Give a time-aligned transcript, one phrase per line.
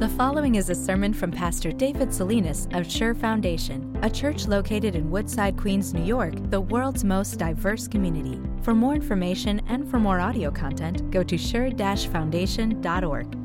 [0.00, 4.94] The following is a sermon from Pastor David Salinas of Sure Foundation, a church located
[4.94, 8.40] in Woodside, Queens, New York, the world's most diverse community.
[8.62, 13.36] For more information and for more audio content, go to sure-foundation.org.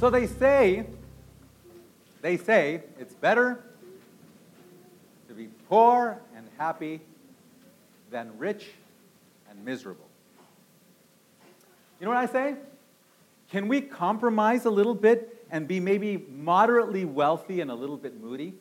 [0.00, 0.86] So they say,
[2.22, 3.62] they say it's better
[5.28, 7.02] to be poor and happy
[8.10, 8.70] than rich
[9.50, 10.08] and miserable.
[12.00, 12.56] You know what I say?
[13.52, 18.18] Can we compromise a little bit and be maybe moderately wealthy and a little bit
[18.18, 18.54] moody?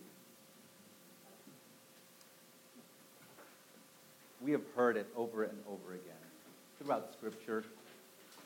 [4.41, 6.13] We have heard it over and over again
[6.77, 7.63] throughout Scripture,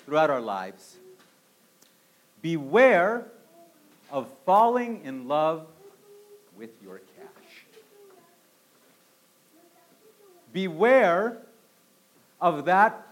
[0.05, 0.97] throughout our lives.
[2.43, 3.25] Beware
[4.11, 5.65] of falling in love
[6.55, 7.65] with your cash.
[10.53, 11.39] Beware
[12.39, 13.07] of that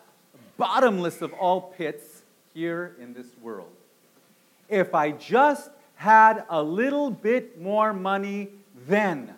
[0.55, 2.22] bottomless of all pits
[2.53, 3.71] here in this world.
[4.69, 8.49] If I just had a little bit more money
[8.87, 9.33] then,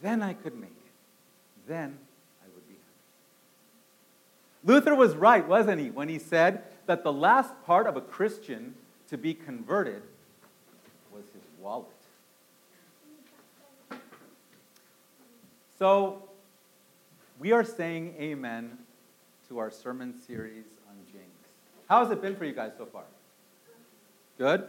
[0.00, 1.66] then I could make it.
[1.66, 1.98] Then
[2.42, 2.84] I would be happy.
[4.64, 8.74] Luther was right, wasn't he, when he said that the last part of a Christian
[9.08, 10.02] to be converted
[11.12, 11.86] was his wallet.
[15.78, 16.28] So,
[17.38, 18.78] we are saying amen
[19.48, 20.64] to our sermon series.
[21.88, 23.04] How has it been for you guys so far?
[24.38, 24.64] Good?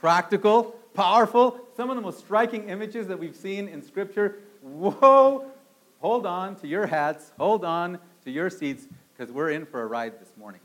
[0.00, 0.76] Practical?
[0.94, 1.60] Powerful?
[1.76, 4.38] Some of the most striking images that we've seen in Scripture.
[4.62, 5.50] Whoa!
[6.00, 9.86] Hold on to your hats, hold on to your seats, because we're in for a
[9.86, 10.60] ride this morning.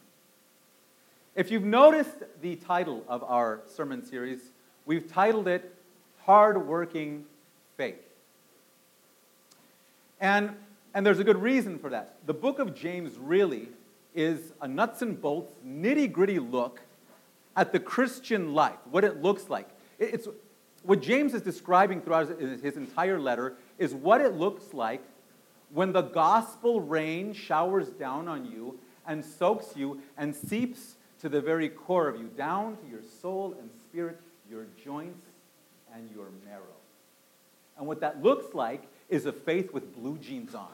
[1.36, 4.40] If you've noticed the title of our sermon series,
[4.86, 5.76] we've titled it
[6.24, 7.26] Hardworking
[7.76, 8.02] Faith.
[10.22, 10.56] And,
[10.94, 12.16] and there's a good reason for that.
[12.26, 13.68] The book of James really
[14.16, 16.82] is a nuts and bolts, nitty gritty look
[17.56, 19.70] at the Christian life, what it looks like.
[20.00, 20.28] It's,
[20.84, 25.02] what James is describing throughout his entire letter is what it looks like
[25.74, 31.42] when the gospel rain showers down on you and soaks you and seeps to the
[31.42, 35.26] very core of you, down to your soul and spirit, your joints
[35.94, 36.62] and your marrow.
[37.78, 40.68] And what that looks like is a faith with blue jeans on.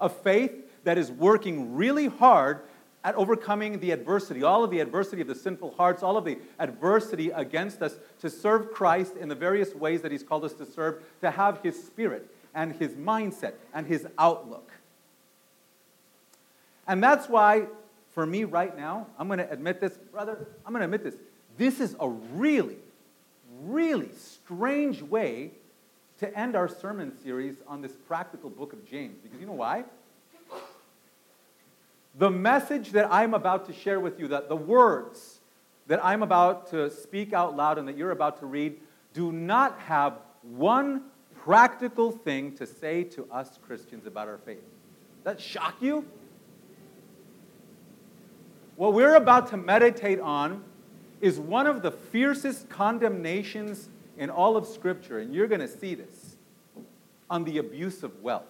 [0.00, 0.52] A faith
[0.86, 2.60] that is working really hard
[3.02, 6.38] at overcoming the adversity, all of the adversity of the sinful hearts, all of the
[6.60, 10.64] adversity against us to serve Christ in the various ways that He's called us to
[10.64, 14.70] serve, to have His spirit and His mindset and His outlook.
[16.86, 17.66] And that's why,
[18.14, 21.16] for me right now, I'm going to admit this, brother, I'm going to admit this.
[21.58, 22.78] This is a really,
[23.64, 25.50] really strange way
[26.20, 29.16] to end our sermon series on this practical book of James.
[29.20, 29.82] Because you know why?
[32.18, 35.40] The message that I'm about to share with you, that the words
[35.86, 38.80] that I'm about to speak out loud and that you're about to read,
[39.12, 41.02] do not have one
[41.44, 44.62] practical thing to say to us Christians about our faith.
[45.24, 46.06] That shock you?
[48.76, 50.64] What we're about to meditate on
[51.20, 53.88] is one of the fiercest condemnations
[54.18, 56.36] in all of Scripture, and you're going to see this
[57.28, 58.44] on the abuse of wealth.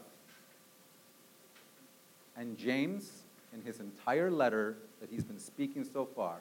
[2.36, 3.22] And James
[3.52, 6.40] in his entire letter that he's been speaking so far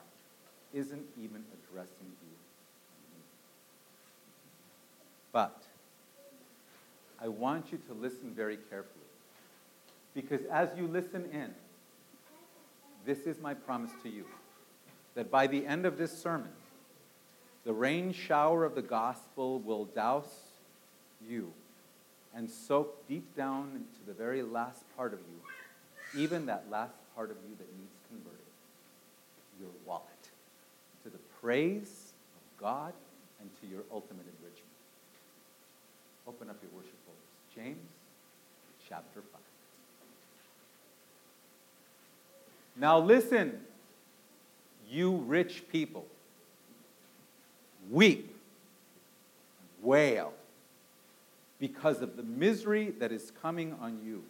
[0.73, 2.35] isn't even addressing you.
[5.31, 5.63] But
[7.21, 8.91] I want you to listen very carefully.
[10.13, 11.53] Because as you listen in,
[13.05, 14.25] this is my promise to you
[15.13, 16.49] that by the end of this sermon,
[17.65, 20.39] the rain shower of the gospel will douse
[21.27, 21.51] you
[22.35, 25.54] and soak deep down into the very last part of you,
[26.15, 28.39] even that last part of you that needs converted
[29.59, 30.03] your wallet
[31.03, 32.93] to the praise of God
[33.41, 34.71] and to your ultimate enrichment.
[36.27, 37.21] Open up your worship folders.
[37.55, 37.89] James
[38.89, 39.41] chapter 5.
[42.77, 43.59] Now listen,
[44.89, 46.05] you rich people.
[47.91, 48.35] Weep,
[49.81, 50.33] wail,
[51.59, 54.23] because of the misery that is coming on you.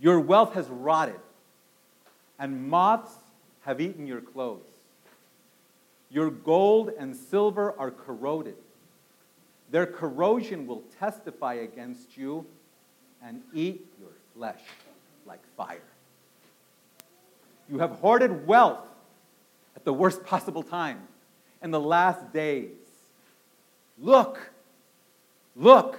[0.00, 1.20] Your wealth has rotted,
[2.38, 3.12] and moths
[3.62, 4.62] have eaten your clothes.
[6.10, 8.56] Your gold and silver are corroded.
[9.70, 12.46] Their corrosion will testify against you
[13.22, 14.60] and eat your flesh
[15.26, 15.82] like fire.
[17.70, 18.86] You have hoarded wealth
[19.76, 21.00] at the worst possible time
[21.62, 22.70] in the last days.
[23.98, 24.50] Look,
[25.54, 25.98] look,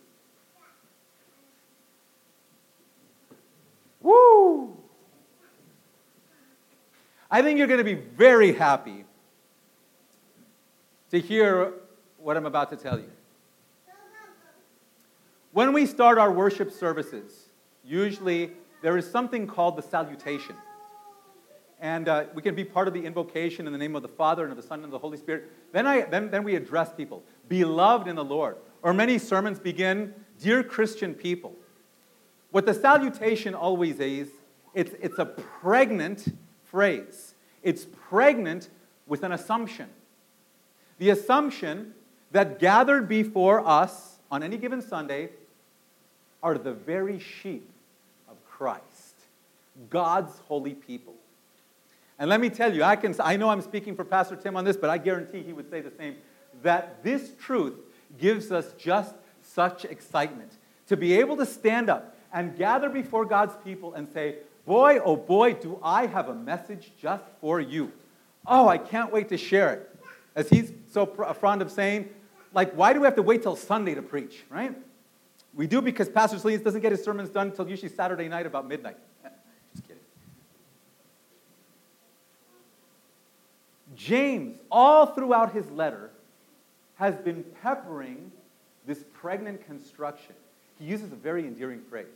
[7.33, 9.05] I think you're going to be very happy
[11.11, 11.71] to hear
[12.17, 13.09] what I'm about to tell you.
[15.53, 17.49] When we start our worship services,
[17.85, 18.51] usually
[18.81, 20.55] there is something called the salutation.
[21.79, 24.43] And uh, we can be part of the invocation in the name of the Father
[24.43, 25.49] and of the Son and of the Holy Spirit.
[25.71, 28.57] Then, I, then, then we address people, beloved in the Lord.
[28.81, 31.55] Or many sermons begin, Dear Christian people.
[32.51, 34.27] What the salutation always is,
[34.73, 36.27] it's, it's a pregnant
[36.71, 37.35] phrase.
[37.61, 38.69] It's pregnant
[39.05, 39.89] with an assumption.
[40.97, 41.93] The assumption
[42.31, 45.29] that gathered before us on any given Sunday
[46.41, 47.69] are the very sheep
[48.29, 49.15] of Christ,
[49.89, 51.13] God's holy people.
[52.17, 54.63] And let me tell you, I, can, I know I'm speaking for Pastor Tim on
[54.63, 56.15] this, but I guarantee he would say the same
[56.63, 57.75] that this truth
[58.19, 60.51] gives us just such excitement
[60.87, 64.35] to be able to stand up and gather before God's people and say,
[64.65, 67.91] Boy, oh boy, do I have a message just for you.
[68.45, 69.95] Oh, I can't wait to share it.
[70.35, 72.09] As he's so uh, fond of saying,
[72.53, 74.75] like, why do we have to wait till Sunday to preach, right?
[75.53, 78.67] We do because Pastor Salinas doesn't get his sermons done until usually Saturday night about
[78.67, 78.97] midnight.
[79.73, 80.01] Just kidding.
[83.95, 86.11] James, all throughout his letter,
[86.95, 88.31] has been peppering
[88.85, 90.35] this pregnant construction.
[90.79, 92.07] He uses a very endearing phrase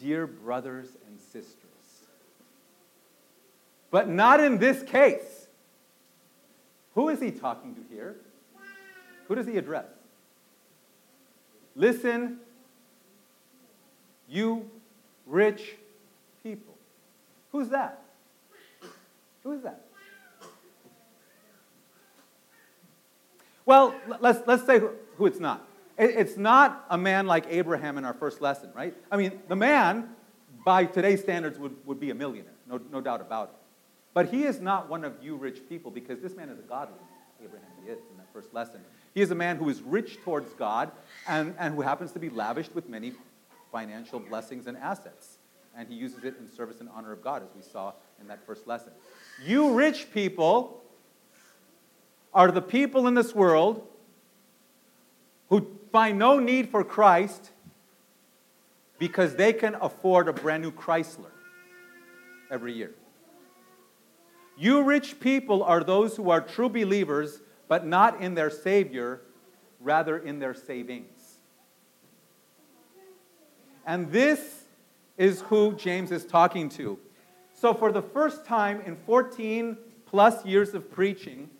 [0.00, 1.58] Dear brothers and sisters.
[3.90, 5.46] But not in this case.
[6.94, 8.16] Who is he talking to here?
[9.28, 9.86] Who does he address?
[11.76, 12.38] Listen,
[14.28, 14.70] you
[15.26, 15.76] rich
[16.42, 16.74] people.
[17.52, 18.02] Who's that?
[19.42, 19.80] Who is that?
[23.66, 25.66] Well, let's, let's say who, who it's not.
[25.96, 28.94] It, it's not a man like Abraham in our first lesson, right?
[29.10, 30.10] I mean, the man,
[30.64, 33.54] by today's standards, would, would be a millionaire, no, no doubt about it.
[34.12, 36.96] But he is not one of you rich people because this man is a godly
[36.96, 37.08] man.
[37.44, 38.80] Abraham he is in that first lesson.
[39.12, 40.90] He is a man who is rich towards God
[41.28, 43.12] and, and who happens to be lavished with many
[43.70, 45.38] financial blessings and assets.
[45.76, 48.46] And he uses it in service and honor of God, as we saw in that
[48.46, 48.92] first lesson.
[49.44, 50.80] You rich people
[52.32, 53.86] are the people in this world
[55.48, 57.50] who find no need for Christ
[58.98, 61.30] because they can afford a brand new Chrysler
[62.50, 62.94] every year.
[64.56, 69.20] You rich people are those who are true believers but not in their Savior,
[69.80, 71.38] rather in their savings.
[73.86, 74.64] And this
[75.16, 76.98] is who James is talking to.
[77.52, 79.76] So, for the first time in 14
[80.06, 81.50] plus years of preaching,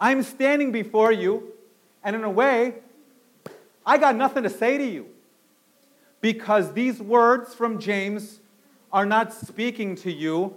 [0.00, 1.52] I'm standing before you,
[2.04, 2.74] and in a way,
[3.84, 5.06] I got nothing to say to you.
[6.20, 8.40] Because these words from James
[8.92, 10.54] are not speaking to you,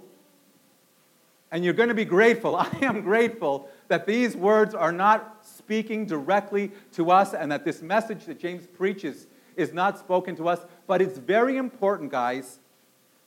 [1.51, 2.55] and you're going to be grateful.
[2.55, 7.81] I am grateful that these words are not speaking directly to us and that this
[7.81, 10.59] message that James preaches is not spoken to us.
[10.87, 12.59] But it's very important, guys,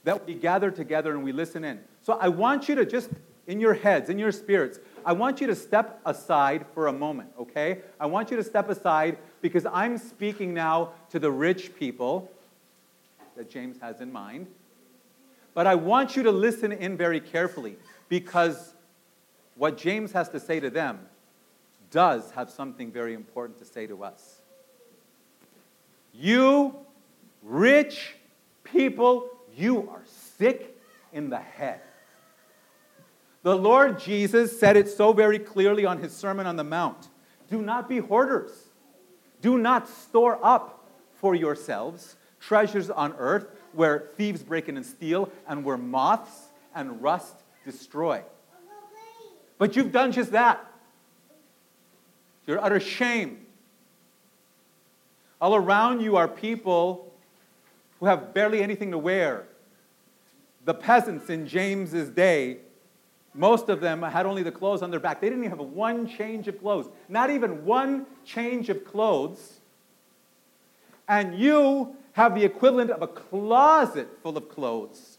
[0.04, 1.81] that we gather together and we listen in.
[2.02, 3.11] So I want you to just,
[3.47, 4.78] in your heads, in your spirits,
[5.09, 7.79] I want you to step aside for a moment, okay?
[7.99, 12.31] I want you to step aside because I'm speaking now to the rich people
[13.35, 14.49] that James has in mind.
[15.55, 17.77] But I want you to listen in very carefully
[18.11, 18.75] because
[19.57, 20.99] what James has to say to them
[21.91, 24.43] does have something very important to say to us.
[26.12, 26.77] You
[27.43, 28.12] rich
[28.62, 30.03] people, you are
[30.37, 30.79] sick
[31.15, 31.81] in the head.
[33.42, 37.09] The Lord Jesus said it so very clearly on his Sermon on the Mount
[37.50, 38.50] Do not be hoarders.
[39.40, 40.87] Do not store up
[41.21, 47.02] for yourselves treasures on earth where thieves break in and steal and where moths and
[47.02, 48.23] rust destroy.
[49.59, 50.64] But you've done just that.
[52.47, 53.47] You're utter shame.
[55.40, 57.12] All around you are people
[58.00, 59.47] who have barely anything to wear.
[60.64, 62.59] The peasants in James's day,
[63.38, 65.21] most of them had only the clothes on their back.
[65.21, 69.61] They didn't even have one change of clothes, not even one change of clothes.
[71.07, 75.18] And you have the equivalent of a closet full of clothes.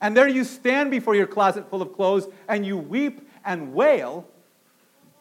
[0.00, 4.26] And there you stand before your closet full of clothes and you weep and wail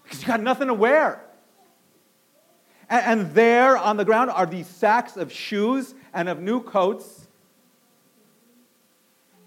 [0.03, 1.23] because you got nothing to wear.
[2.89, 7.22] And, there on the ground are these sacks of shoes and of new coats.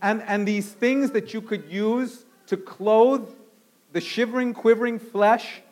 [0.06, 3.28] And, and these things that you could use to clothe
[3.90, 5.62] the shivering, quivering flesh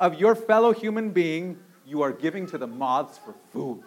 [0.00, 3.84] of your fellow human being, you are giving to the moths for food.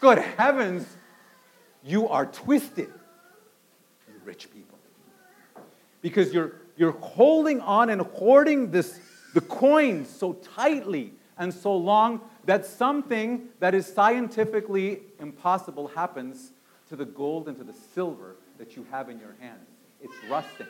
[0.00, 0.84] Good heavens,
[1.84, 2.92] you are twisted,
[4.08, 4.80] you rich people.
[6.00, 8.98] Because you're, you're holding on and hoarding this,
[9.32, 16.50] the coins so tightly and so long that something that is scientifically impossible happens
[16.92, 19.66] to the gold and to the silver that you have in your hands.
[20.02, 20.66] It's rusting.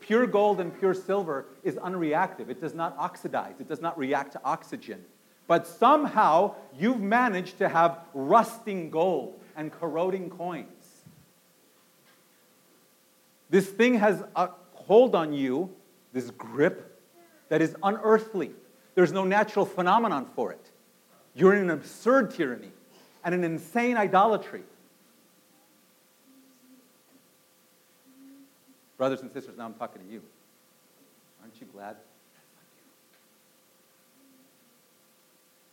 [0.00, 2.48] Pure gold and pure silver is unreactive.
[2.48, 5.04] It does not oxidize, it does not react to oxygen.
[5.46, 10.66] But somehow you've managed to have rusting gold and corroding coins.
[13.48, 15.70] This thing has a hold on you,
[16.12, 17.00] this grip,
[17.48, 18.50] that is unearthly.
[18.96, 20.70] There's no natural phenomenon for it.
[21.36, 22.72] You're in an absurd tyranny
[23.22, 24.64] and an insane idolatry.
[29.00, 30.20] Brothers and sisters, now I'm talking to you.
[31.40, 31.96] Aren't you glad?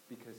[0.07, 0.37] Because.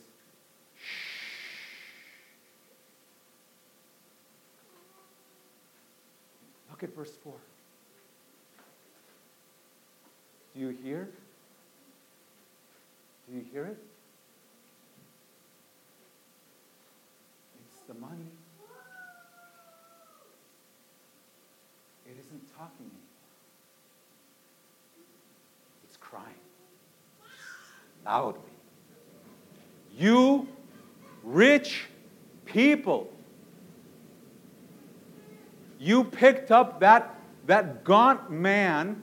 [6.70, 7.34] Look at verse 4.
[10.54, 11.10] Do you hear?
[13.28, 13.76] Do you hear it?
[17.60, 18.30] It's the money.
[22.08, 23.00] It isn't talking anymore.
[25.84, 26.34] It's crying
[28.04, 28.40] loudly.
[29.96, 30.48] You
[31.22, 31.86] rich
[32.44, 33.12] people,
[35.78, 39.02] you picked up that, that gaunt man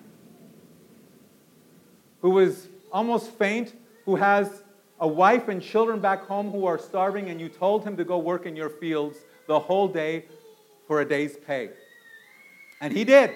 [2.22, 3.74] who was almost faint,
[4.06, 4.64] who has
[5.00, 8.18] a wife and children back home who are starving, and you told him to go
[8.18, 10.26] work in your fields the whole day
[10.88, 11.70] for a day's pay.
[12.82, 13.32] And he did.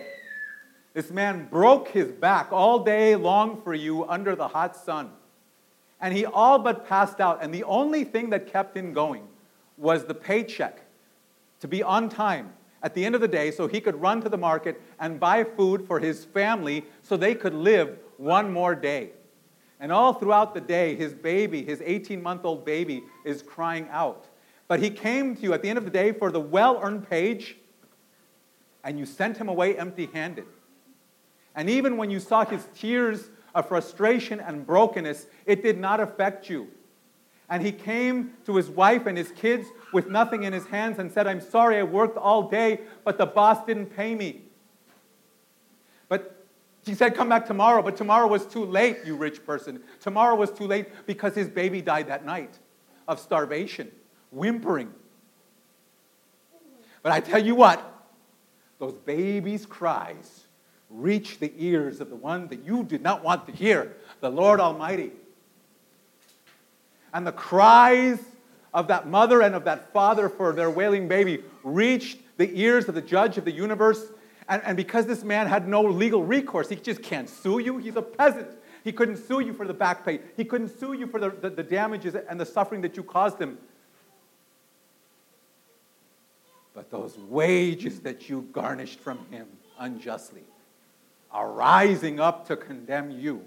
[0.93, 5.11] This man broke his back all day long for you under the hot sun.
[6.01, 7.43] And he all but passed out.
[7.43, 9.27] And the only thing that kept him going
[9.77, 10.81] was the paycheck
[11.59, 14.29] to be on time at the end of the day so he could run to
[14.29, 19.11] the market and buy food for his family so they could live one more day.
[19.79, 24.27] And all throughout the day, his baby, his 18 month old baby, is crying out.
[24.67, 27.09] But he came to you at the end of the day for the well earned
[27.09, 27.57] page
[28.83, 30.45] and you sent him away empty handed.
[31.55, 36.49] And even when you saw his tears of frustration and brokenness, it did not affect
[36.49, 36.69] you.
[37.49, 41.11] And he came to his wife and his kids with nothing in his hands and
[41.11, 44.43] said, I'm sorry, I worked all day, but the boss didn't pay me.
[46.07, 46.45] But
[46.85, 49.81] she said, Come back tomorrow, but tomorrow was too late, you rich person.
[49.99, 52.59] Tomorrow was too late because his baby died that night
[53.07, 53.91] of starvation,
[54.31, 54.93] whimpering.
[57.01, 57.83] But I tell you what,
[58.77, 60.45] those babies' cries
[60.89, 64.59] reach the ears of the one that you did not want to hear, the Lord
[64.59, 65.11] Almighty.
[67.13, 68.19] And the cries
[68.73, 72.95] of that mother and of that father for their wailing baby reached the ears of
[72.95, 74.03] the judge of the universe.
[74.47, 77.77] And, and because this man had no legal recourse, he just can't sue you.
[77.77, 78.47] He's a peasant.
[78.83, 80.19] He couldn't sue you for the back pay.
[80.37, 83.39] He couldn't sue you for the, the, the damages and the suffering that you caused
[83.39, 83.57] him.
[86.73, 90.43] But those wages that you garnished from him unjustly
[91.31, 93.43] are rising up to condemn you.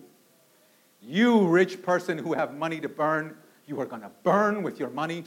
[1.00, 3.36] You, rich person who have money to burn,
[3.66, 5.24] you are going to burn with your money.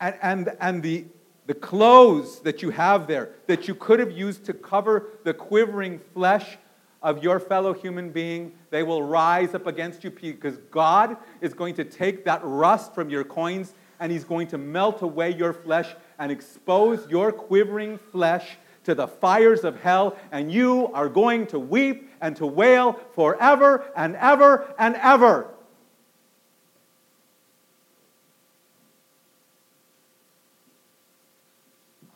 [0.00, 1.04] And, and, and the,
[1.46, 6.00] the clothes that you have there that you could have used to cover the quivering
[6.14, 6.56] flesh
[7.02, 11.74] of your fellow human being, they will rise up against you because God is going
[11.74, 15.94] to take that rust from your coins and he's going to melt away your flesh
[16.18, 18.56] and expose your quivering flesh
[18.88, 23.84] to the fires of hell, and you are going to weep and to wail forever
[23.94, 25.46] and ever and ever.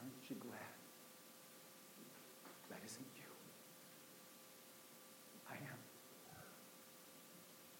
[0.01, 0.55] Aren't you glad
[2.71, 3.29] that isn't you?
[5.51, 5.79] I am.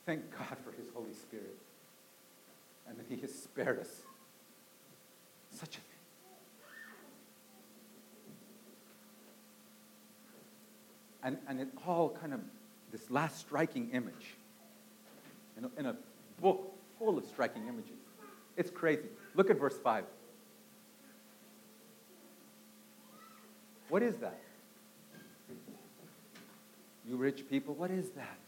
[0.05, 1.57] Thank God for His Holy Spirit
[2.87, 4.03] and that He has spared us
[5.51, 5.93] such a thing.
[11.25, 12.41] And, and it all kind of,
[12.91, 14.35] this last striking image
[15.57, 15.97] in a, in a
[16.41, 17.97] book full of striking images.
[18.57, 19.09] It's crazy.
[19.35, 20.05] Look at verse 5.
[23.89, 24.39] What is that?
[27.07, 28.39] You rich people, what is that?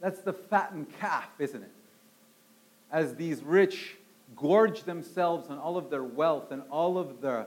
[0.00, 1.72] That's the fattened calf, isn't it?
[2.90, 3.96] As these rich
[4.36, 7.46] gorge themselves on all of their wealth and all of the,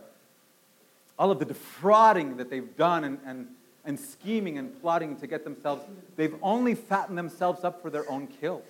[1.20, 3.48] all of the defrauding that they've done and, and,
[3.84, 5.84] and scheming and plotting to get themselves,
[6.16, 8.64] they've only fattened themselves up for their own kill.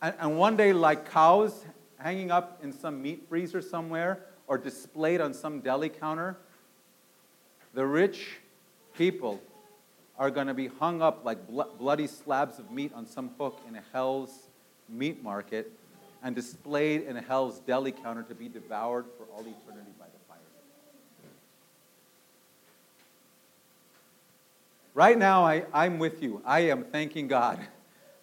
[0.00, 1.66] And, and one day, like cows
[1.98, 6.36] hanging up in some meat freezer somewhere or displayed on some deli counter,
[7.74, 8.38] the rich
[8.96, 9.42] people
[10.18, 13.60] are going to be hung up like blo- bloody slabs of meat on some hook
[13.68, 14.48] in a hell's
[14.88, 15.70] meat market
[16.24, 20.38] and displayed in hell's deli counter to be devoured for all eternity by the fire.
[24.94, 26.40] Right now, I, I'm with you.
[26.46, 27.60] I am thanking God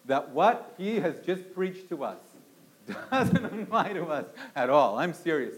[0.05, 2.17] that what He has just preached to us
[3.11, 4.97] doesn't apply to us at all.
[4.97, 5.53] I'm serious.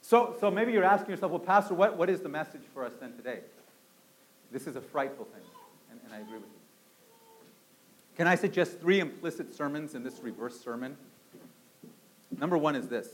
[0.00, 2.92] So, so maybe you're asking yourself, well, Pastor, what, what is the message for us
[3.00, 3.40] then today?
[4.52, 5.42] This is a frightful thing,
[5.90, 6.58] and, and I agree with you.
[8.16, 10.96] Can I suggest three implicit sermons in this reverse sermon?
[12.36, 13.08] Number one is this.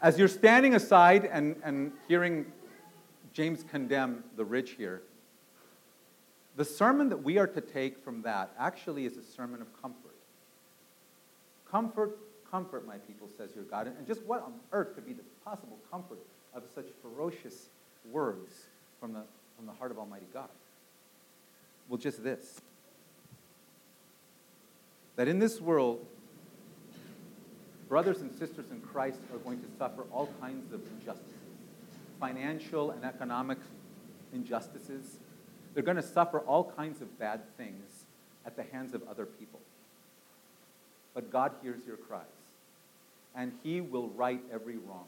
[0.00, 2.46] As you're standing aside and, and hearing
[3.32, 5.02] James condemn the rich here,
[6.56, 10.14] the sermon that we are to take from that actually is a sermon of comfort.
[11.70, 12.18] Comfort,
[12.50, 13.88] comfort, my people, says your God.
[13.88, 16.18] And just what on earth could be the possible comfort
[16.54, 17.66] of such ferocious
[18.10, 18.52] words
[19.00, 19.22] from the,
[19.56, 20.48] from the heart of Almighty God?
[21.88, 22.60] Well, just this
[25.16, 26.04] that in this world,
[27.88, 31.36] brothers and sisters in Christ are going to suffer all kinds of injustices
[32.20, 33.58] financial and economic
[34.32, 35.16] injustices.
[35.74, 38.04] They're going to suffer all kinds of bad things
[38.44, 39.60] at the hands of other people.
[41.14, 42.22] But God hears your cries,
[43.34, 45.06] and He will right every wrong.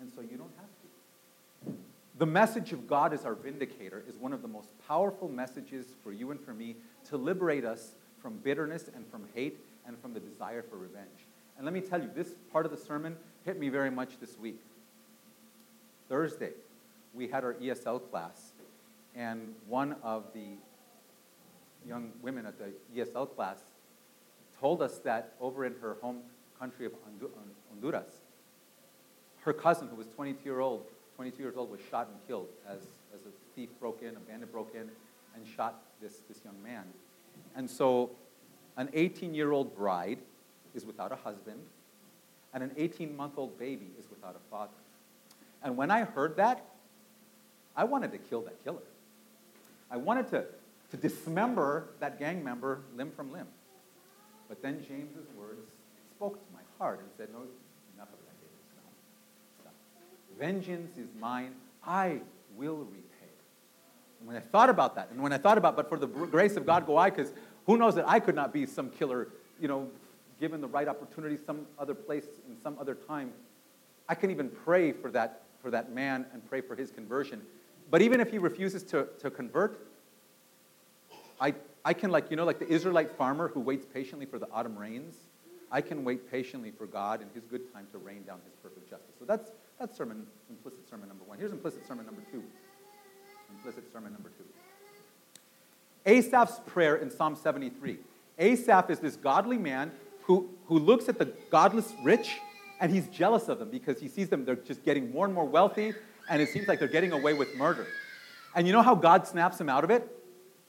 [0.00, 1.78] And so you don't have to.
[2.18, 6.12] The message of God as our vindicator is one of the most powerful messages for
[6.12, 6.76] you and for me
[7.08, 11.27] to liberate us from bitterness and from hate and from the desire for revenge.
[11.58, 14.38] And let me tell you, this part of the sermon hit me very much this
[14.38, 14.60] week.
[16.08, 16.52] Thursday,
[17.12, 18.52] we had our ESL class,
[19.16, 20.56] and one of the
[21.86, 23.58] young women at the ESL class
[24.60, 26.20] told us that over in her home
[26.58, 27.30] country of um,
[27.70, 28.20] Honduras,
[29.40, 30.84] her cousin, who was 22 year old,
[31.16, 34.52] 22 years old, was shot and killed as, as a thief broke in, a bandit
[34.52, 34.88] broke in,
[35.34, 36.84] and shot this, this young man.
[37.56, 38.10] And so,
[38.76, 40.18] an 18 year old bride
[40.74, 41.60] is without a husband,
[42.54, 44.72] and an 18 month old baby is without a father.
[45.62, 46.64] And when I heard that,
[47.76, 48.82] I wanted to kill that killer.
[49.90, 50.44] I wanted to,
[50.90, 53.46] to dismember that gang member limb from limb.
[54.48, 55.60] But then James's words
[56.16, 57.38] spoke to my heart and said, No,
[57.94, 58.58] enough of that, David.
[58.72, 58.92] Stop.
[59.60, 59.74] Stop.
[60.38, 61.54] Vengeance is mine.
[61.84, 62.20] I
[62.56, 63.04] will repay.
[64.20, 66.56] And when I thought about that, and when I thought about, but for the grace
[66.56, 67.32] of God go I, because
[67.66, 69.28] who knows that I could not be some killer,
[69.60, 69.88] you know,
[70.40, 73.32] given the right opportunity, some other place, in some other time.
[74.08, 77.42] I can even pray for that, for that man and pray for his conversion.
[77.90, 79.86] But even if he refuses to, to convert,
[81.40, 84.48] I, I can, like, you know, like the Israelite farmer who waits patiently for the
[84.52, 85.16] autumn rains,
[85.70, 88.88] I can wait patiently for God in his good time to rain down his perfect
[88.88, 89.14] justice.
[89.18, 91.38] So that's, that's sermon, implicit sermon number one.
[91.38, 92.42] Here's implicit sermon number two.
[93.50, 94.44] Implicit sermon number two.
[96.06, 97.98] Asaph's prayer in Psalm 73.
[98.38, 99.90] Asaph is this godly man
[100.28, 102.36] who, who looks at the godless rich
[102.80, 105.46] and he's jealous of them because he sees them, they're just getting more and more
[105.46, 105.94] wealthy
[106.30, 107.86] and it seems like they're getting away with murder.
[108.54, 110.06] And you know how God snaps him out of it?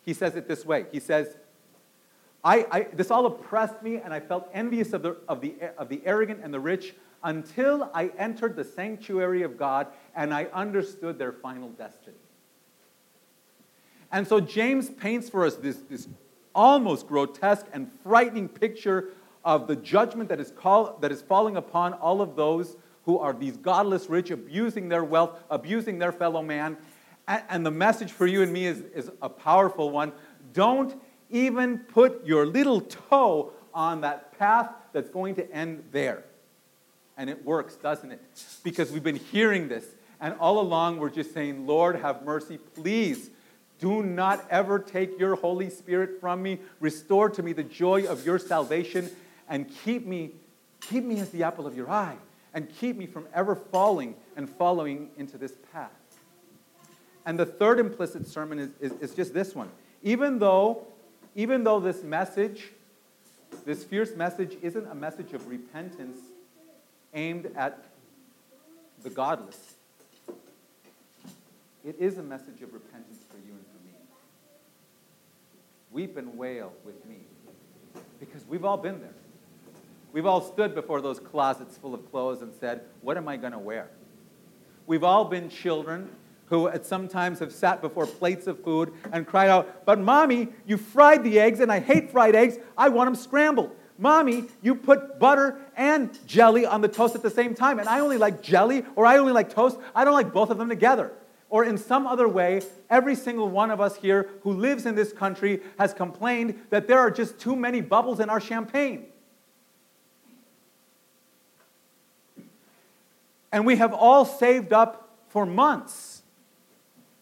[0.01, 1.37] He says it this way He says,
[2.43, 5.89] I, I, this all oppressed me, and I felt envious of the, of, the, of
[5.89, 11.19] the arrogant and the rich until I entered the sanctuary of God and I understood
[11.19, 12.15] their final destiny.
[14.09, 16.07] And so James paints for us this, this
[16.55, 19.09] almost grotesque and frightening picture
[19.49, 23.33] of the judgment that is, call, that is falling upon all of those who are
[23.33, 26.77] these godless rich, abusing their wealth, abusing their fellow man.
[27.27, 30.11] And, and the message for you and me is, is a powerful one.
[30.53, 30.93] Don't
[31.31, 36.23] even put your little toe on that path that's going to end there.
[37.17, 38.21] And it works, doesn't it?
[38.63, 39.85] Because we've been hearing this.
[40.21, 42.59] And all along, we're just saying, Lord, have mercy.
[42.75, 43.31] Please
[43.79, 46.59] do not ever take your Holy Spirit from me.
[46.79, 49.09] Restore to me the joy of your salvation
[49.49, 50.31] and keep me,
[50.79, 52.15] keep me as the apple of your eye
[52.53, 55.91] and keep me from ever falling and following into this path.
[57.25, 59.69] And the third implicit sermon is, is, is just this one.
[60.01, 60.87] Even though,
[61.35, 62.69] even though this message,
[63.65, 66.17] this fierce message, isn't a message of repentance
[67.13, 67.83] aimed at
[69.03, 69.75] the godless,
[71.85, 73.93] it is a message of repentance for you and for me.
[75.91, 77.17] Weep and wail with me
[78.19, 79.13] because we've all been there.
[80.11, 83.53] We've all stood before those closets full of clothes and said, What am I going
[83.53, 83.89] to wear?
[84.87, 86.09] We've all been children
[86.47, 90.77] who at sometimes have sat before plates of food and cried out, But mommy, you
[90.77, 92.57] fried the eggs and I hate fried eggs.
[92.77, 93.75] I want them scrambled.
[93.99, 97.99] Mommy, you put butter and jelly on the toast at the same time, and I
[97.99, 99.77] only like jelly or I only like toast.
[99.93, 101.11] I don't like both of them together.
[101.49, 105.11] Or in some other way, every single one of us here who lives in this
[105.11, 109.08] country has complained that there are just too many bubbles in our champagne.
[113.51, 116.21] And we have all saved up for months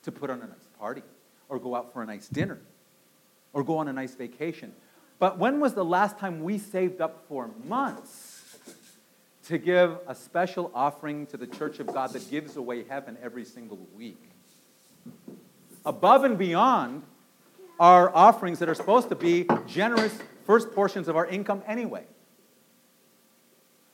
[0.04, 1.04] to put on a nice party
[1.50, 2.60] or go out for a nice dinner
[3.54, 4.74] or go on a nice vacation.
[5.20, 8.58] But when was the last time we saved up for months
[9.46, 13.46] to give a special offering to the Church of God that gives away heaven every
[13.46, 14.22] single week?
[15.86, 17.04] Above and beyond
[17.80, 22.04] our offerings that are supposed to be generous first portions of our income anyway.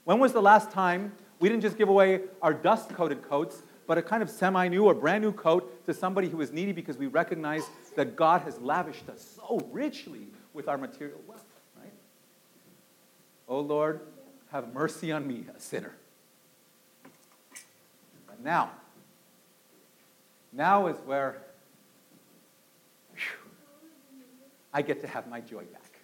[0.03, 1.13] When was the last time
[1.43, 4.86] we didn't just give away our dust coated coats, but a kind of semi new
[4.86, 8.62] or brand new coat to somebody who is needy because we recognize that God has
[8.62, 11.43] lavished us so richly with our material wealth,
[11.77, 11.91] right?
[13.49, 13.99] Oh Lord,
[14.53, 15.91] have mercy on me, a sinner.
[18.25, 18.71] But now,
[20.53, 21.41] now is where
[23.15, 23.51] whew,
[24.73, 25.99] I get to have my joy back.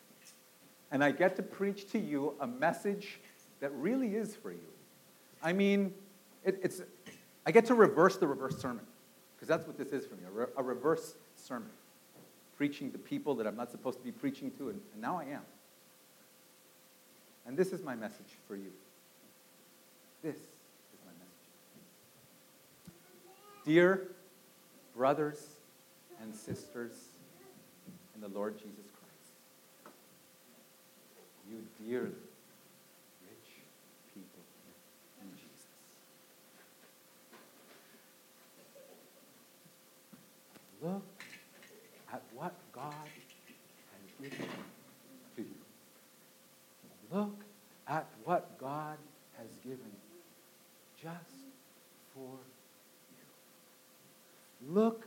[0.92, 3.22] And I get to preach to you a message
[3.62, 4.60] that really is for you.
[5.42, 5.94] I mean,
[6.44, 6.82] it, it's,
[7.46, 8.86] I get to reverse the reverse sermon,
[9.36, 11.70] because that's what this is for me a, re, a reverse sermon
[12.58, 15.24] preaching to people that I'm not supposed to be preaching to, and, and now I
[15.24, 15.42] am.
[17.48, 18.72] And this is my message for you.
[20.22, 20.42] This is
[21.06, 21.26] my message.
[23.66, 24.08] Dear
[24.96, 25.48] brothers
[26.22, 26.92] and sisters
[28.14, 29.94] in the Lord Jesus Christ,
[31.50, 32.12] you dearly
[33.24, 33.50] rich
[34.14, 34.44] people
[35.22, 35.70] in Jesus.
[40.82, 41.04] Look
[42.12, 44.48] at what God has given
[45.36, 45.48] to you.
[47.12, 47.36] Look
[47.88, 48.98] at what God
[49.38, 49.92] has given
[51.02, 51.36] just
[52.14, 52.38] for
[53.12, 54.74] you.
[54.74, 55.06] Look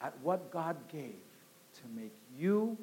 [0.00, 1.14] at what God gave
[1.74, 2.76] to make you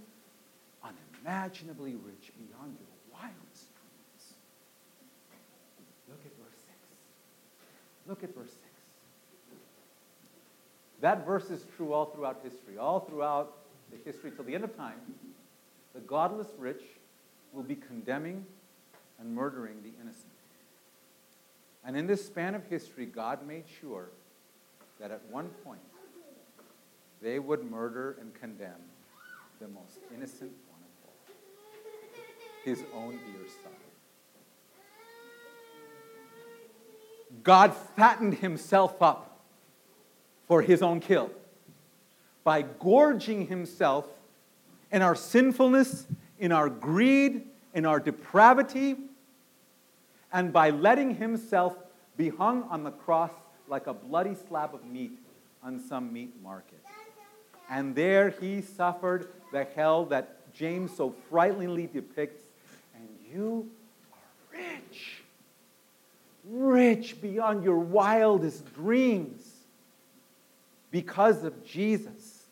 [0.84, 4.34] unimaginably rich beyond your wildest dreams.
[6.08, 6.74] Look at verse 6.
[8.08, 8.75] Look at verse 6.
[11.06, 13.58] That verse is true all throughout history, all throughout
[13.92, 15.00] the history till the end of time.
[15.94, 16.82] The godless rich
[17.54, 18.44] will be condemning
[19.20, 20.34] and murdering the innocent.
[21.86, 24.10] And in this span of history, God made sure
[25.00, 25.80] that at one point
[27.22, 28.82] they would murder and condemn
[29.62, 31.14] the most innocent one of all
[32.64, 33.74] his own dear son.
[37.44, 39.35] God fattened himself up
[40.48, 41.32] for his own kill
[42.44, 44.08] by gorging himself
[44.92, 46.06] in our sinfulness,
[46.40, 47.42] in our greed,
[47.74, 48.96] in our depravity,
[50.32, 51.76] and by letting himself
[52.18, 53.32] be hung on the cross
[53.68, 55.12] like a bloody slab of meat
[55.64, 56.80] on some meat market.
[57.70, 62.44] And there he suffered the hell that James so frighteningly depicts.
[62.96, 63.70] And you
[64.14, 65.24] are rich,
[66.48, 69.55] rich beyond your wildest dreams
[70.92, 72.44] because of Jesus,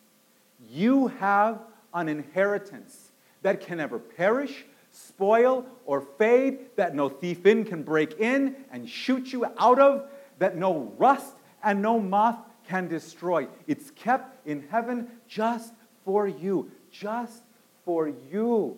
[0.69, 1.59] you have
[1.93, 8.19] an inheritance that can never perish, spoil, or fade, that no thief in can break
[8.19, 10.07] in and shoot you out of,
[10.39, 13.47] that no rust and no moth can destroy.
[13.67, 15.73] It's kept in heaven just
[16.05, 17.43] for you, just
[17.85, 18.77] for you.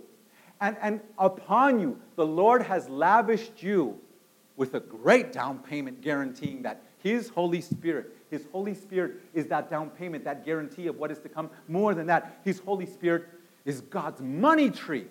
[0.62, 4.00] And, and upon you, the Lord has lavished you
[4.56, 9.70] with a great down payment guaranteeing that His Holy Spirit his Holy Spirit is that
[9.70, 11.50] down payment, that guarantee of what is to come.
[11.70, 13.30] More than that, His Holy Spirit
[13.64, 15.06] is God's money tree,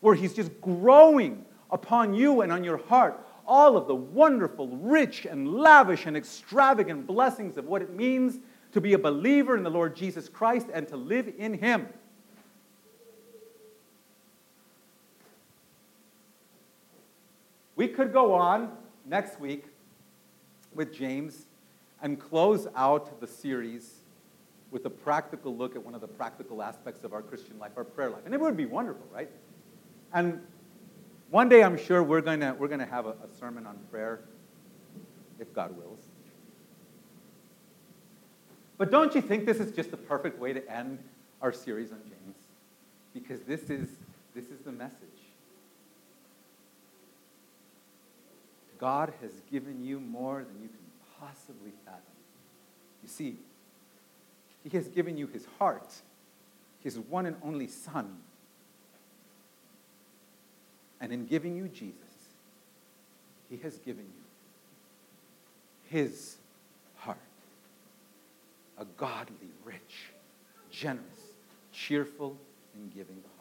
[0.00, 5.24] where He's just growing upon you and on your heart all of the wonderful, rich,
[5.24, 8.40] and lavish and extravagant blessings of what it means
[8.72, 11.86] to be a believer in the Lord Jesus Christ and to live in Him.
[17.74, 18.70] We could go on
[19.06, 19.64] next week
[20.74, 21.46] with James
[22.02, 24.00] and close out the series
[24.70, 27.84] with a practical look at one of the practical aspects of our Christian life, our
[27.84, 28.22] prayer life.
[28.24, 29.30] And it would be wonderful, right?
[30.12, 30.40] And
[31.30, 33.78] one day I'm sure we're going to we're going to have a, a sermon on
[33.90, 34.20] prayer,
[35.38, 36.00] if God wills.
[38.78, 40.98] But don't you think this is just the perfect way to end
[41.40, 42.36] our series on James?
[43.14, 43.88] Because this is,
[44.34, 45.00] this is the message.
[48.78, 50.85] God has given you more than you can
[51.20, 52.02] possibly fathom.
[53.02, 53.36] You see,
[54.62, 55.92] He has given you His heart,
[56.80, 58.18] His one and only Son.
[61.00, 61.94] And in giving you Jesus,
[63.50, 66.36] He has given you His
[66.96, 67.18] heart
[68.78, 70.10] a godly, rich,
[70.70, 71.04] generous,
[71.72, 72.36] cheerful,
[72.74, 73.36] and giving heart.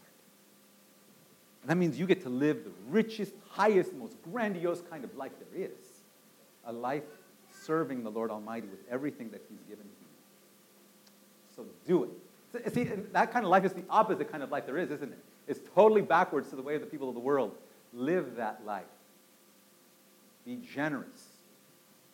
[1.65, 5.67] That means you get to live the richest, highest, most grandiose kind of life there
[5.67, 5.71] is
[6.65, 7.03] a life
[7.65, 10.05] serving the Lord Almighty with everything that He's given to you.
[11.55, 12.73] So do it.
[12.73, 15.19] See, that kind of life is the opposite kind of life there is, isn't it?
[15.47, 17.55] It's totally backwards to the way the people of the world
[17.93, 18.83] live that life.
[20.45, 21.27] Be generous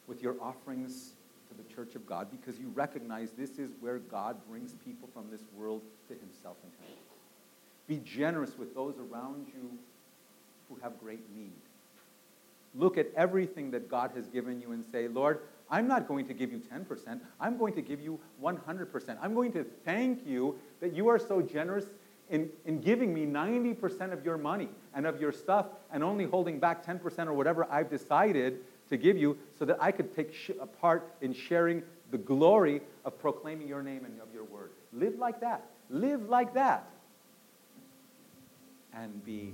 [0.08, 1.12] with your offerings
[1.50, 5.30] to the church of God because you recognize this is where God brings people from
[5.30, 6.98] this world to himself in heaven.
[7.88, 9.70] Be generous with those around you
[10.70, 11.52] who have great need.
[12.74, 16.34] Look at everything that God has given you and say, Lord, I'm not going to
[16.34, 17.20] give you 10%.
[17.40, 19.18] I'm going to give you 100%.
[19.22, 21.86] I'm going to thank you that you are so generous
[22.30, 26.60] in, in giving me 90% of your money and of your stuff and only holding
[26.60, 30.52] back 10% or whatever I've decided to give you so that I could take sh-
[30.60, 34.72] a part in sharing the glory of proclaiming your name and of your word.
[34.94, 35.66] Live like that.
[35.90, 36.88] Live like that.
[38.94, 39.54] And be